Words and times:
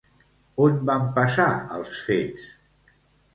On 0.67 0.79
van 0.89 1.05
passar 1.17 1.45
els 1.77 1.93
fets? 2.07 2.49